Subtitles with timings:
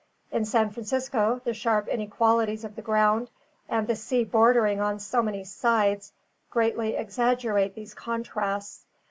[0.31, 3.29] In San Francisco, the sharp inequalities of the ground,
[3.69, 6.11] and the sea bordering on so many sides,
[6.49, 8.83] greatly exaggerate these contrasts.